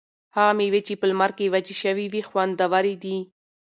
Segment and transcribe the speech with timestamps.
[0.35, 3.17] هغه مېوې چې په لمر کې وچې شوي وي خوندورې دي.